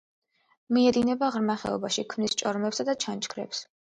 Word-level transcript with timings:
მიედინება 0.77 1.27
ღრმა 1.35 1.57
ხეობაში, 1.65 2.05
ქმნის 2.13 2.35
ჭორომებსა 2.43 2.89
და 2.91 2.99
ჩანჩქერებს. 3.05 3.63